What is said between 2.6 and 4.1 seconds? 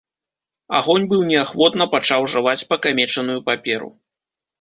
пакамечаную паперу.